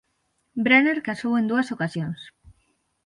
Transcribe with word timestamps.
Brenner 0.65 0.99
casou 1.07 1.31
en 1.39 1.45
dúas 1.51 1.67
ocasións. 1.75 2.19